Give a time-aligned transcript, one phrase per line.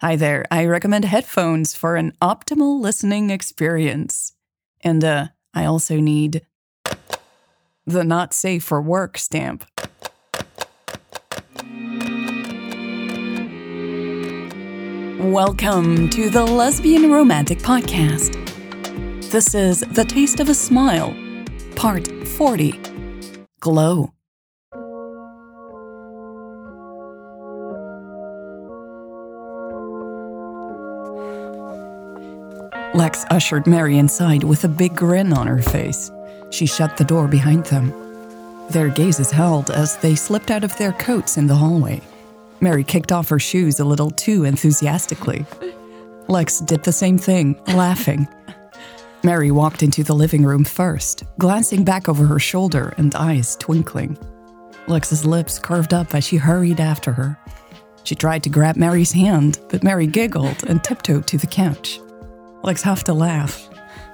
[0.00, 0.44] Hi there.
[0.48, 4.32] I recommend headphones for an optimal listening experience.
[4.80, 6.46] And uh, I also need
[7.84, 9.64] the not safe for work stamp.
[15.18, 18.34] Welcome to the Lesbian Romantic Podcast.
[19.32, 21.12] This is The Taste of a Smile,
[21.74, 22.80] Part 40
[23.58, 24.12] Glow.
[32.98, 36.10] Lex ushered Mary inside with a big grin on her face.
[36.50, 37.92] She shut the door behind them.
[38.70, 42.00] Their gazes held as they slipped out of their coats in the hallway.
[42.60, 45.46] Mary kicked off her shoes a little too enthusiastically.
[46.26, 48.26] Lex did the same thing, laughing.
[49.22, 54.18] Mary walked into the living room first, glancing back over her shoulder and eyes twinkling.
[54.88, 57.38] Lex's lips curved up as she hurried after her.
[58.02, 62.00] She tried to grab Mary's hand, but Mary giggled and tiptoed to the couch.
[62.62, 63.68] Lex have to laugh.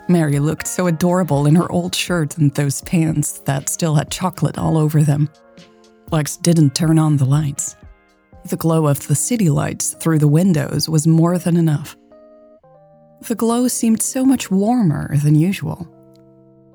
[0.09, 4.59] Mary looked so adorable in her old shirt and those pants that still had chocolate
[4.59, 5.31] all over them.
[6.13, 7.77] Lex didn't turn on the lights.
[8.51, 11.97] The glow of the city lights through the windows was more than enough.
[13.23, 15.89] The glow seemed so much warmer than usual.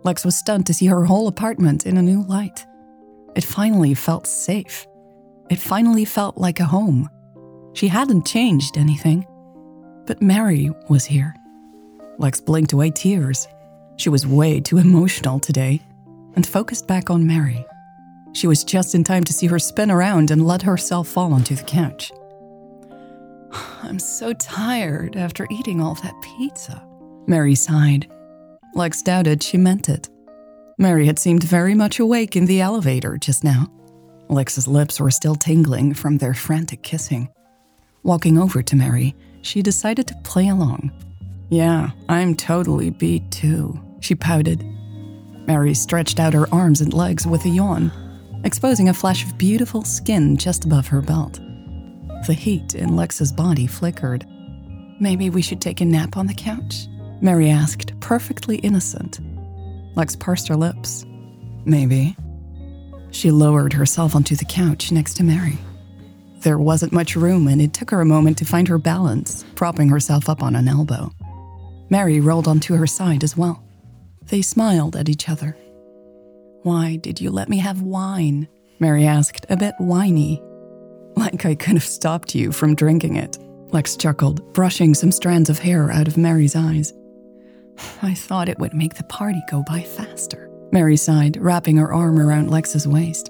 [0.04, 2.66] Lex was stunned to see her whole apartment in a new light.
[3.36, 4.88] It finally felt safe.
[5.52, 7.08] It finally felt like a home.
[7.74, 9.28] She hadn't changed anything.
[10.08, 11.36] But Mary was here.
[12.20, 13.48] Lex blinked away tears.
[13.96, 15.82] She was way too emotional today
[16.36, 17.66] and focused back on Mary.
[18.34, 21.56] She was just in time to see her spin around and let herself fall onto
[21.56, 22.12] the couch.
[23.84, 26.86] I'm so tired after eating all that pizza,
[27.26, 28.12] Mary sighed.
[28.76, 30.10] Lex doubted she meant it.
[30.78, 33.68] Mary had seemed very much awake in the elevator just now.
[34.30, 37.30] Lex's lips were still tingling from their frantic kissing.
[38.04, 40.92] Walking over to Mary, she decided to play along.
[41.50, 44.64] Yeah, I'm totally beat too, she pouted.
[45.48, 47.92] Mary stretched out her arms and legs with a yawn,
[48.44, 51.40] exposing a flash of beautiful skin just above her belt.
[52.28, 54.28] The heat in Lex's body flickered.
[55.00, 56.88] Maybe we should take a nap on the couch?
[57.22, 59.20] Mary asked, perfectly innocent.
[59.96, 61.06] Lex pursed her lips.
[61.66, 62.16] Maybe.
[63.12, 65.58] She lowered herself onto the couch next to Mary.
[66.42, 69.90] There wasn't much room, and it took her a moment to find her balance, propping
[69.90, 71.12] herself up on an elbow.
[71.90, 73.64] Mary rolled onto her side as well.
[74.28, 75.58] They smiled at each other.
[76.64, 78.48] Why did you let me have wine?
[78.80, 80.42] Mary asked, a bit whiny.
[81.16, 83.38] Like I could have stopped you from drinking it.
[83.72, 86.94] Lex chuckled, brushing some strands of hair out of Mary's eyes.
[88.02, 90.50] I thought it would make the party go by faster.
[90.72, 93.30] Mary sighed, wrapping her arm around Lex's waist.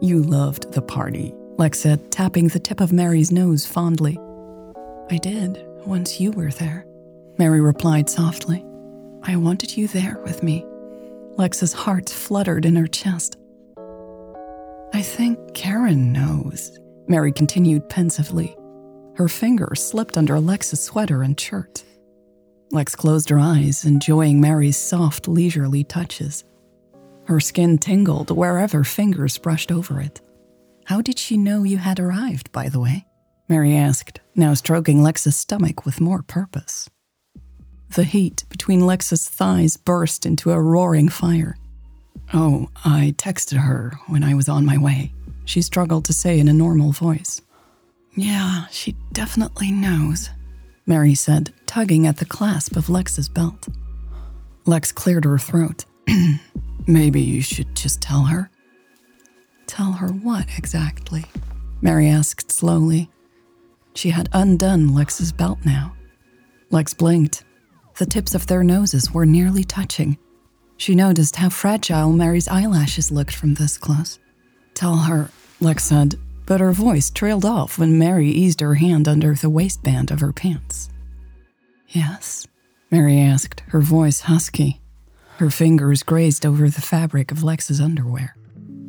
[0.00, 4.18] You loved the party, Lex said, tapping the tip of Mary's nose fondly.
[5.10, 6.86] I did, once you were there.
[7.38, 8.64] Mary replied softly.
[9.22, 10.64] I wanted you there with me.
[11.38, 13.36] Lex's heart fluttered in her chest.
[14.94, 16.78] I think Karen knows,
[17.08, 18.56] Mary continued pensively.
[19.14, 21.84] Her fingers slipped under Lex's sweater and shirt.
[22.70, 26.44] Lex closed her eyes, enjoying Mary's soft, leisurely touches.
[27.24, 30.20] Her skin tingled wherever fingers brushed over it.
[30.86, 33.06] How did she know you had arrived, by the way?
[33.48, 36.88] Mary asked, now stroking Lex's stomach with more purpose.
[37.94, 41.56] The heat between Lex's thighs burst into a roaring fire.
[42.32, 45.12] Oh, I texted her when I was on my way,
[45.44, 47.42] she struggled to say in a normal voice.
[48.14, 50.30] Yeah, she definitely knows,
[50.86, 53.68] Mary said, tugging at the clasp of Lex's belt.
[54.64, 55.84] Lex cleared her throat.
[56.86, 58.50] Maybe you should just tell her.
[59.66, 61.24] Tell her what exactly?
[61.80, 63.10] Mary asked slowly.
[63.94, 65.94] She had undone Lex's belt now.
[66.70, 67.44] Lex blinked.
[68.02, 70.18] The tips of their noses were nearly touching.
[70.76, 74.18] She noticed how fragile Mary's eyelashes looked from this close.
[74.74, 79.36] Tell her, Lex said, but her voice trailed off when Mary eased her hand under
[79.36, 80.90] the waistband of her pants.
[81.90, 82.48] Yes?
[82.90, 84.80] Mary asked, her voice husky.
[85.36, 88.34] Her fingers grazed over the fabric of Lex's underwear.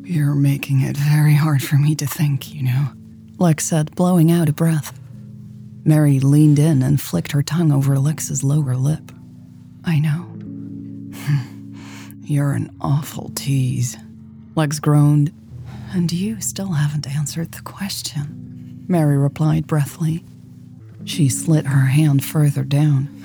[0.01, 2.87] You're making it very hard for me to think, you know,
[3.37, 4.99] Lex said, blowing out a breath.
[5.85, 9.11] Mary leaned in and flicked her tongue over Lex's lower lip.
[9.83, 10.29] I know.
[12.23, 13.97] You're an awful tease.
[14.55, 15.33] Lex groaned.
[15.91, 20.23] And you still haven't answered the question, Mary replied breathly.
[21.05, 23.23] She slit her hand further down.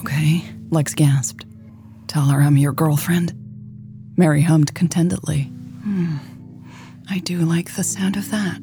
[0.00, 1.44] Okay, Lex gasped.
[2.06, 3.34] Tell her I'm your girlfriend.
[4.16, 5.42] Mary hummed contentedly.
[5.82, 6.16] Hmm.
[7.10, 8.60] I do like the sound of that.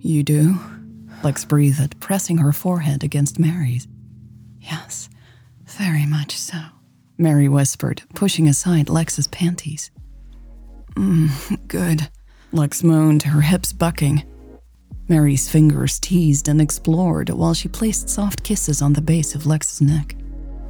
[0.00, 0.58] You do?
[1.24, 3.88] Lex breathed, pressing her forehead against Mary's.
[4.60, 5.08] Yes,
[5.64, 6.60] very much so,
[7.16, 9.90] Mary whispered, pushing aside Lex's panties.
[10.96, 12.08] Mm, good.
[12.52, 14.22] Lex moaned, her hips bucking.
[15.08, 19.80] Mary's fingers teased and explored while she placed soft kisses on the base of Lex's
[19.80, 20.14] neck.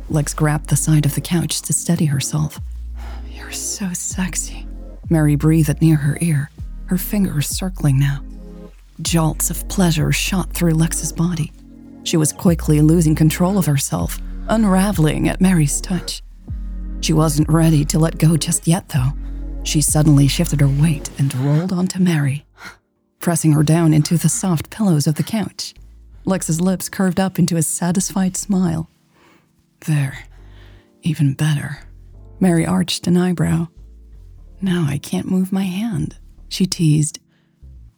[0.08, 2.60] Lex grabbed the side of the couch to steady herself.
[3.30, 4.66] You're so sexy.
[5.10, 6.50] Mary breathed near her ear,
[6.86, 8.22] her fingers circling now.
[9.02, 11.52] Jolts of pleasure shot through Lex's body.
[12.04, 14.18] She was quickly losing control of herself,
[14.48, 16.22] unraveling at Mary's touch.
[17.00, 19.10] She wasn't ready to let go just yet, though.
[19.64, 22.46] She suddenly shifted her weight and rolled onto Mary,
[23.20, 25.74] pressing her down into the soft pillows of the couch.
[26.24, 28.88] Lex's lips curved up into a satisfied smile.
[29.86, 30.24] There,
[31.02, 31.80] even better.
[32.40, 33.68] Mary arched an eyebrow.
[34.60, 36.18] Now I can't move my hand,
[36.48, 37.18] she teased.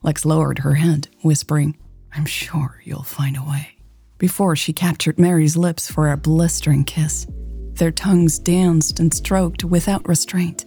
[0.07, 1.77] Lex lowered her head, whispering,
[2.15, 3.71] I'm sure you'll find a way.
[4.19, 7.27] Before she captured Mary's lips for a blistering kiss,
[7.73, 10.65] their tongues danced and stroked without restraint.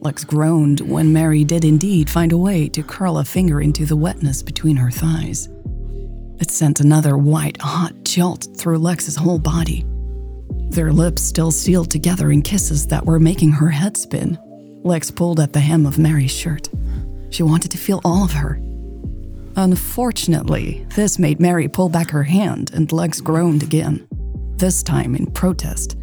[0.00, 3.96] Lex groaned when Mary did indeed find a way to curl a finger into the
[3.96, 5.48] wetness between her thighs.
[6.40, 9.86] It sent another white, hot jolt through Lex's whole body.
[10.70, 14.36] Their lips still sealed together in kisses that were making her head spin.
[14.82, 16.68] Lex pulled at the hem of Mary's shirt.
[17.34, 18.60] She wanted to feel all of her.
[19.56, 24.06] Unfortunately, this made Mary pull back her hand and Lex groaned again,
[24.54, 25.96] this time in protest.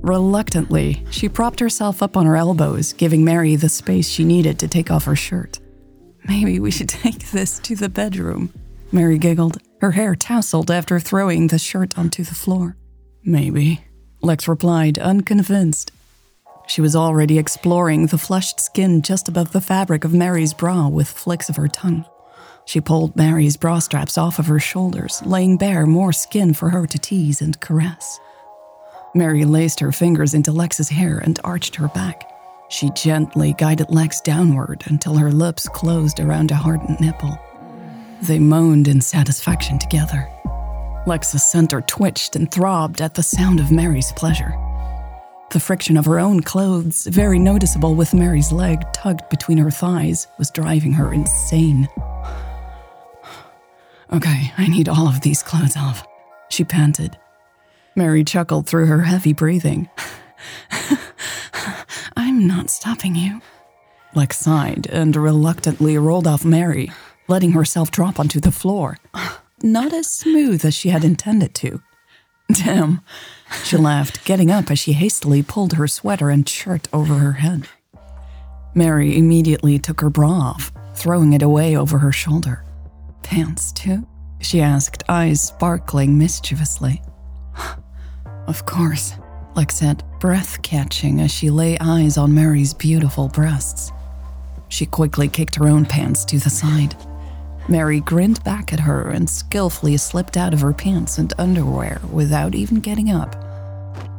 [0.00, 4.68] Reluctantly, she propped herself up on her elbows, giving Mary the space she needed to
[4.68, 5.58] take off her shirt.
[6.28, 8.54] Maybe we should take this to the bedroom,
[8.92, 12.76] Mary giggled, her hair tousled after throwing the shirt onto the floor.
[13.24, 13.80] Maybe,
[14.22, 15.90] Lex replied, unconvinced.
[16.70, 21.08] She was already exploring the flushed skin just above the fabric of Mary's bra with
[21.08, 22.04] flicks of her tongue.
[22.64, 26.86] She pulled Mary's bra straps off of her shoulders, laying bare more skin for her
[26.86, 28.20] to tease and caress.
[29.16, 32.30] Mary laced her fingers into Lex's hair and arched her back.
[32.68, 37.36] She gently guided Lex downward until her lips closed around a hardened nipple.
[38.22, 40.30] They moaned in satisfaction together.
[41.04, 44.54] Lex's center twitched and throbbed at the sound of Mary's pleasure.
[45.50, 50.28] The friction of her own clothes, very noticeable with Mary's leg tugged between her thighs,
[50.38, 51.88] was driving her insane.
[54.12, 56.06] Okay, I need all of these clothes off,
[56.50, 57.16] she panted,
[57.96, 59.88] Mary chuckled through her heavy breathing.
[62.16, 63.40] I'm not stopping you.
[64.14, 66.90] Lex sighed and reluctantly rolled off Mary,
[67.28, 68.96] letting herself drop onto the floor.
[69.62, 71.82] Not as smooth as she had intended to.
[72.52, 73.00] Damn,
[73.64, 77.68] she laughed, getting up as she hastily pulled her sweater and shirt over her head.
[78.74, 82.64] Mary immediately took her bra off, throwing it away over her shoulder.
[83.22, 84.06] Pants, too?
[84.40, 87.02] She asked, eyes sparkling mischievously.
[88.46, 89.14] Of course,
[89.54, 93.92] Lex said, breath catching as she lay eyes on Mary's beautiful breasts.
[94.68, 96.94] She quickly kicked her own pants to the side.
[97.68, 102.54] Mary grinned back at her and skillfully slipped out of her pants and underwear without
[102.54, 103.36] even getting up.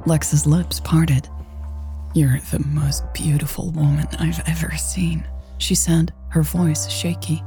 [0.06, 1.28] Lex's lips parted.
[2.14, 5.24] You're the most beautiful woman I've ever seen,
[5.58, 7.44] she said, her voice shaky.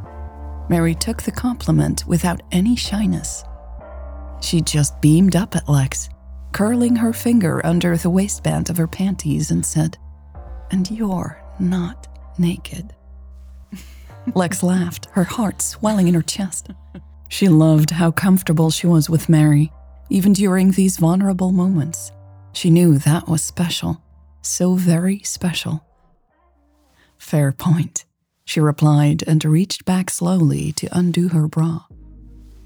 [0.69, 3.45] Mary took the compliment without any shyness.
[4.41, 6.09] She just beamed up at Lex,
[6.53, 9.99] curling her finger under the waistband of her panties, and said,
[10.71, 12.09] And you're not
[12.39, 12.95] naked.
[14.35, 16.71] Lex laughed, her heart swelling in her chest.
[17.29, 19.73] She loved how comfortable she was with Mary,
[20.09, 22.13] even during these vulnerable moments.
[22.53, 24.03] She knew that was special,
[24.43, 25.85] so very special.
[27.19, 28.05] Fair point.
[28.45, 31.87] she replied and reached back slowly to undo her bra.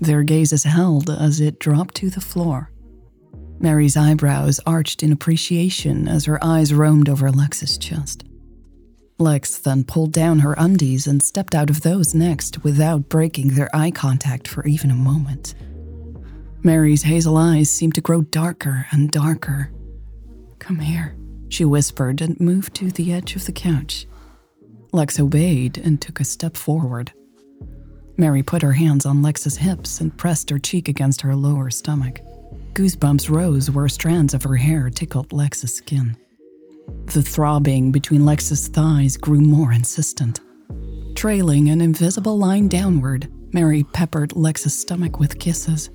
[0.00, 2.73] Their gazes held as it dropped to the floor.
[3.61, 8.25] Mary's eyebrows arched in appreciation as her eyes roamed over Lex's chest.
[9.21, 13.75] Lex then pulled down her undies and stepped out of those next without breaking their
[13.75, 15.55] eye contact for even a moment.
[16.63, 19.73] Mary's hazel eyes seemed to grow darker and darker.
[20.61, 21.17] Come here,
[21.49, 24.07] she whispered and moved to the edge of the couch.
[24.93, 27.13] Lex obeyed and took a step forward.
[28.17, 32.21] Mary put her hands on Lex's hips and pressed her cheek against her lower stomach.
[32.75, 36.17] Goosebumps rose where strands of her hair tickled Lex's skin.
[37.07, 40.40] The throbbing between Lex's thighs grew more insistent.
[41.14, 45.90] Trailing an invisible line downward, Mary peppered Lex's stomach with kisses.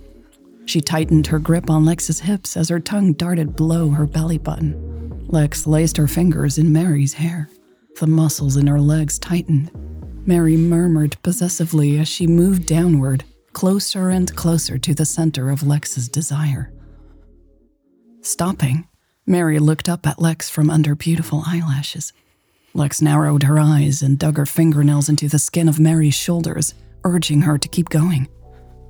[0.66, 5.28] She tightened her grip on Lex's hips as her tongue darted below her belly button.
[5.28, 7.50] Lex laced her fingers in Mary's hair.
[8.00, 9.72] The muscles in her legs tightened.
[10.26, 16.10] Mary murmured possessively as she moved downward, closer and closer to the center of Lex's
[16.10, 16.74] desire.
[18.22, 18.88] Stopping,
[19.26, 22.12] Mary looked up at Lex from under beautiful eyelashes.
[22.74, 26.74] Lex narrowed her eyes and dug her fingernails into the skin of Mary's shoulders,
[27.06, 28.28] urging her to keep going.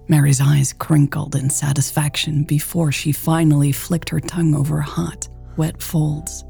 [0.07, 6.43] Mary's eyes crinkled in satisfaction before she finally flicked her tongue over hot, wet folds.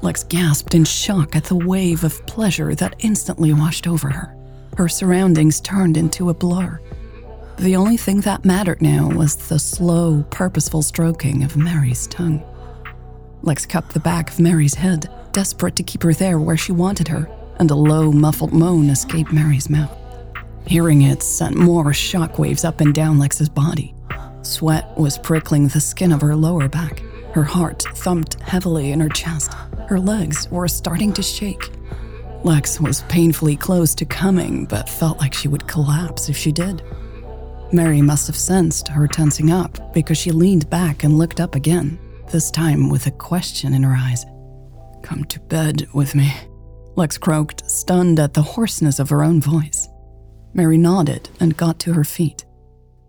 [0.00, 4.34] Lex gasped in shock at the wave of pleasure that instantly washed over her.
[4.78, 6.80] Her surroundings turned into a blur.
[7.58, 12.42] The only thing that mattered now was the slow, purposeful stroking of Mary's tongue.
[13.44, 17.08] Lex cupped the back of Mary's head, desperate to keep her there where she wanted
[17.08, 19.94] her, and a low, muffled moan escaped Mary's mouth.
[20.66, 23.94] Hearing it sent more shockwaves up and down Lex's body.
[24.40, 27.00] Sweat was prickling the skin of her lower back.
[27.34, 29.52] Her heart thumped heavily in her chest.
[29.88, 31.70] Her legs were starting to shake.
[32.44, 36.82] Lex was painfully close to coming, but felt like she would collapse if she did.
[37.72, 41.98] Mary must have sensed her tensing up because she leaned back and looked up again,
[42.28, 44.24] this time with a question in her eyes.
[45.02, 46.32] Come to bed with me,
[46.96, 49.88] Lex croaked, stunned at the hoarseness of her own voice.
[50.54, 52.44] Mary nodded and got to her feet.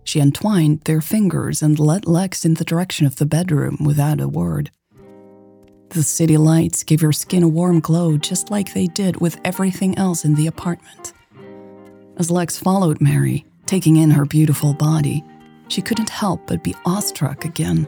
[0.03, 4.27] She entwined their fingers and led Lex in the direction of the bedroom without a
[4.27, 4.71] word.
[5.89, 9.97] The city lights gave her skin a warm glow just like they did with everything
[9.97, 11.13] else in the apartment.
[12.17, 15.23] As Lex followed Mary, taking in her beautiful body,
[15.67, 17.87] she couldn't help but be awestruck again.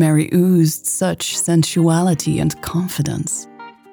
[0.00, 3.46] Mary oozed such sensuality and confidence.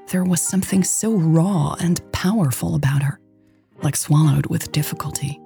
[0.08, 3.20] There was something so raw and powerful about her
[3.84, 5.40] Lex swallowed with difficulty.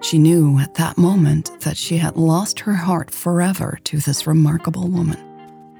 [0.00, 4.88] She knew at that moment that she had lost her heart forever to this remarkable
[4.88, 5.18] woman.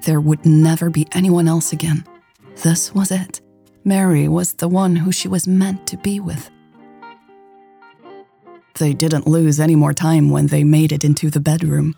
[0.05, 2.05] There would never be anyone else again.
[2.63, 3.41] This was it.
[3.83, 6.49] Mary was the one who she was meant to be with.
[8.79, 11.95] They didn't lose any more time when they made it into the bedroom.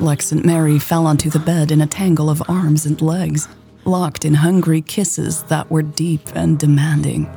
[0.00, 3.48] Lex and Mary fell onto the bed in a tangle of arms and legs,
[3.84, 7.28] locked in hungry kisses that were deep and demanding.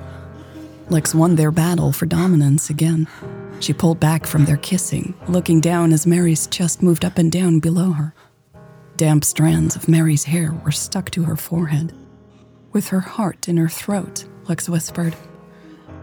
[0.89, 3.07] Lex won their battle for dominance again.
[3.61, 7.59] She pulled back from their kissing, looking down as Mary's chest moved up and down
[7.59, 8.13] below her.
[8.95, 11.93] Damp strands of Mary's hair were stuck to her forehead.
[12.73, 15.15] With her heart in her throat, Lex whispered,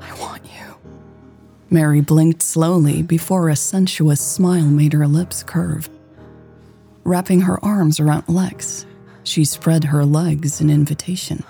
[0.01, 0.77] I want you.
[1.71, 5.89] Mary blinked slowly before a sensuous smile made her lips curve.
[7.09, 8.85] Wrapping her arms around Lex,
[9.25, 11.43] she spread her legs in invitation.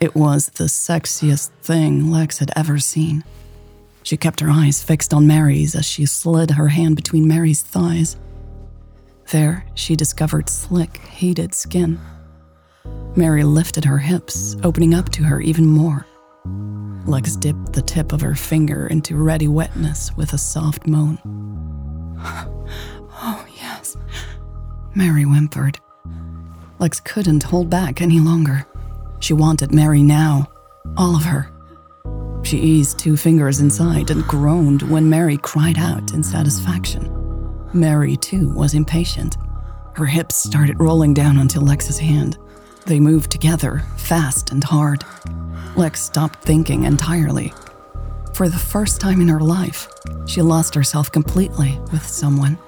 [0.00, 3.24] It was the sexiest thing Lex had ever seen.
[4.02, 8.18] She kept her eyes fixed on Mary's as she slid her hand between Mary's thighs.
[9.30, 11.98] There, she discovered slick, heated skin.
[13.16, 16.06] Mary lifted her hips, opening up to her even more.
[17.06, 21.16] Lex dipped the tip of her finger into ready wetness with a soft moan.
[24.94, 25.78] Mary whimpered.
[26.78, 28.66] Lex couldn't hold back any longer.
[29.20, 30.48] She wanted Mary now,
[30.96, 31.50] all of her.
[32.44, 37.10] She eased two fingers inside and groaned when Mary cried out in satisfaction.
[37.72, 39.36] Mary, too, was impatient.
[39.94, 42.38] Her hips started rolling down onto Lex's hand.
[42.86, 45.04] They moved together, fast and hard.
[45.74, 47.52] Lex stopped thinking entirely.
[48.34, 49.88] For the first time in her life,
[50.26, 52.58] she lost herself completely with someone.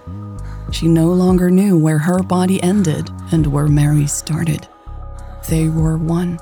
[0.70, 4.68] She no longer knew where her body ended and where Mary started.
[5.48, 6.40] They were one.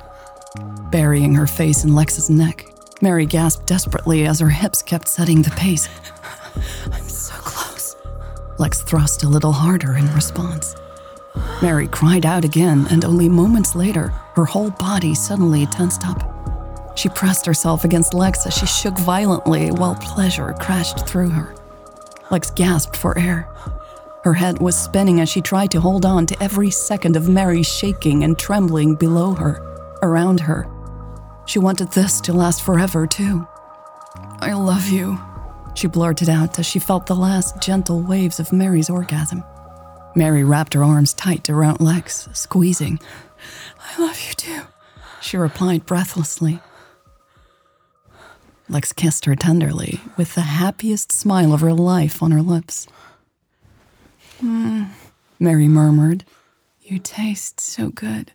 [0.91, 2.67] Burying her face in Lex's neck,
[3.03, 5.89] Mary gasped desperately as her hips kept setting the pace.
[6.93, 7.97] I'm so close.
[8.59, 10.75] Lex thrust a little harder in response.
[11.61, 16.31] Mary cried out again, and only moments later, her whole body suddenly tensed up.
[16.97, 21.55] She pressed herself against Lex as she shook violently while pleasure crashed through her.
[22.31, 23.49] Lex gasped for air.
[24.25, 27.63] Her head was spinning as she tried to hold on to every second of Mary
[27.63, 29.61] shaking and trembling below her,
[30.03, 30.67] around her.
[31.45, 33.47] She wanted this to last forever, too.
[34.41, 35.19] I love you,
[35.75, 39.45] she blurted out as she felt the last gentle waves of Mary's orgasm.
[40.17, 42.99] Mary wrapped her arms tight around Lex, squeezing.
[43.79, 44.63] I love you too,
[45.21, 46.61] she replied breathlessly.
[48.71, 52.87] Lex kissed her tenderly, with the happiest smile of her life on her lips.
[54.43, 54.89] Mm,
[55.39, 56.25] Mary murmured.
[56.83, 58.33] You taste so good.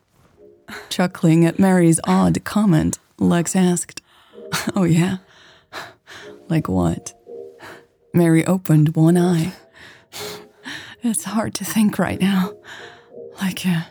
[0.90, 4.02] Chuckling at Mary's odd comment, Lex asked,
[4.76, 5.18] Oh, yeah?
[6.48, 7.14] Like what?
[8.14, 9.54] Mary opened one eye.
[11.02, 12.54] It's hard to think right now.
[13.42, 13.88] Like a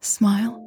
[0.00, 0.61] smile?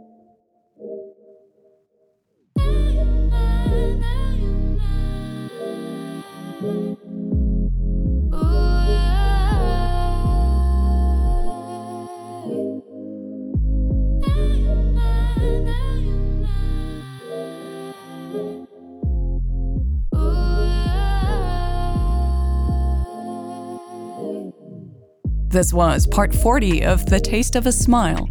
[25.56, 28.28] This was part 40 of The Taste of a Smile.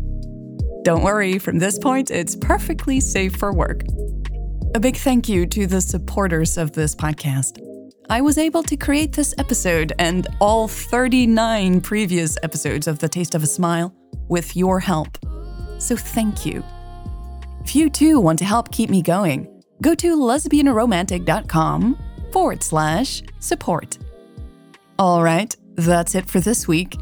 [0.82, 3.80] Don't worry, from this point, it's perfectly safe for work.
[4.74, 7.64] A big thank you to the supporters of this podcast.
[8.10, 13.34] I was able to create this episode and all 39 previous episodes of The Taste
[13.34, 13.94] of a Smile
[14.28, 15.16] with your help.
[15.78, 16.62] So thank you.
[17.64, 19.48] If you too want to help keep me going,
[19.80, 21.98] go to lesbianromantic.com
[22.32, 23.96] forward slash support.
[24.98, 26.98] All right, that's it for this week.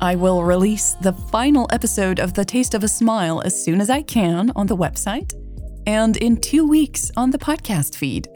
[0.00, 3.88] I will release the final episode of The Taste of a Smile as soon as
[3.88, 5.32] I can on the website
[5.86, 8.28] and in two weeks on the podcast feed.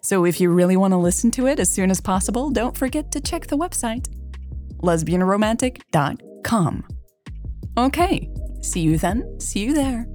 [0.00, 3.12] So if you really want to listen to it as soon as possible, don't forget
[3.12, 4.08] to check the website
[4.82, 6.84] lesbianromantic.com.
[7.76, 10.06] Okay, see you then, see you there.